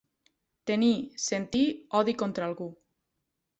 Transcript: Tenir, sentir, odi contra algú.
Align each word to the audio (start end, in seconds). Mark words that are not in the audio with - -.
Tenir, 0.71 0.93
sentir, 1.27 1.63
odi 2.01 2.19
contra 2.25 2.51
algú. 2.53 2.71